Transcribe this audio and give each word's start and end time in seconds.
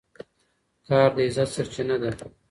کار 0.87 1.09
د 1.15 1.17
عزت 1.27 1.49
سرچینه 1.55 1.95
ده. 2.01 2.09